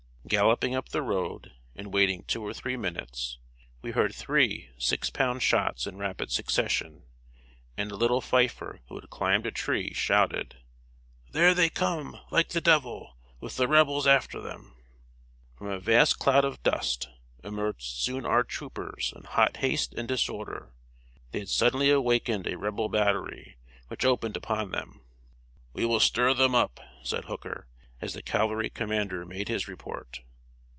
[0.27, 3.37] Galloping up the road, and waiting two or three minutes,
[3.81, 7.03] we heard three six pound shots in rapid succession,
[7.75, 10.55] and a little fifer who had climbed a tree, shouted:
[11.31, 14.77] "There they come, like the devil, with the Rebels after them!"
[15.57, 17.09] From a vast cloud of dust,
[17.43, 20.71] emerged soon our troopers in hot haste and disorder.
[21.31, 23.57] They had suddenly awakened a Rebel battery,
[23.89, 25.01] which opened upon them.
[25.73, 27.67] "We will stir them up," said Hooker,
[28.03, 30.21] as the cavalry commander made his report.